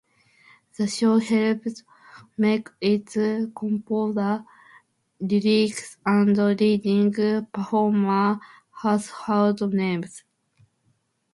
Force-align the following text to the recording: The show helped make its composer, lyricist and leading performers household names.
The 0.79 0.87
show 0.87 1.19
helped 1.19 1.83
make 2.35 2.69
its 2.81 3.13
composer, 3.53 4.43
lyricist 5.21 5.97
and 6.07 6.35
leading 6.59 7.13
performers 7.51 8.37
household 8.71 9.71
names. 9.75 10.23